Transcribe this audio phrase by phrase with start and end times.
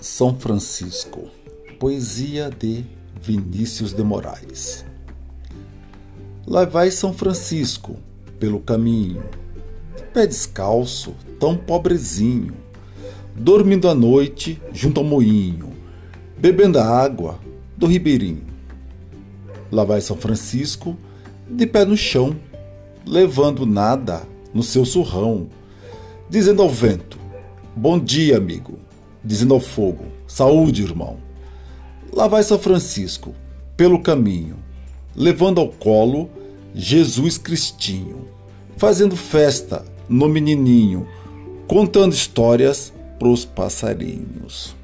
[0.00, 1.28] São Francisco.
[1.78, 2.86] Poesia de
[3.20, 4.82] Vinícius de Moraes.
[6.46, 7.96] Lá vai São Francisco
[8.38, 9.22] pelo caminho,
[10.14, 12.54] pé descalço, tão pobrezinho,
[13.36, 15.74] dormindo à noite junto ao moinho,
[16.38, 17.38] bebendo a água
[17.76, 18.46] do ribeirinho.
[19.70, 20.96] Lá vai São Francisco
[21.46, 22.34] de pé no chão,
[23.06, 24.22] levando nada
[24.54, 25.48] no seu surrão,
[26.28, 27.18] dizendo ao vento:
[27.76, 28.89] Bom dia, amigo.
[29.24, 31.18] Dizendo ao fogo: Saúde, irmão.
[32.12, 33.34] Lá vai São Francisco,
[33.76, 34.56] pelo caminho,
[35.14, 36.28] levando ao colo
[36.74, 38.28] Jesus Cristinho,
[38.76, 41.06] fazendo festa no menininho,
[41.66, 44.74] contando histórias pros passarinhos.